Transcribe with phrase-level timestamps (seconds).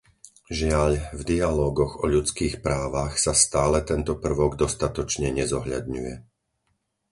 [0.59, 6.13] Žiaľ v dialógoch o ľudských právach sa stále tento prvok dostatočne nezohľadňuje.